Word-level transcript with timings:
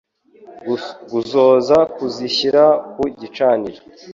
Kuzosa 1.09 1.77
Kuzishyira 1.95 2.63
ku 2.93 3.03
gicaniro 3.19 3.79